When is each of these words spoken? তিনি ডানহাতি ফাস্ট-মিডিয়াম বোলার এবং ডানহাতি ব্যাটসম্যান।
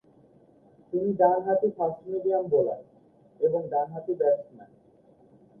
তিনি 0.93 1.09
ডানহাতি 1.13 1.69
ফাস্ট-মিডিয়াম 1.77 2.43
বোলার 2.47 2.81
এবং 3.39 3.61
ডানহাতি 3.69 4.13
ব্যাটসম্যান। 4.13 4.69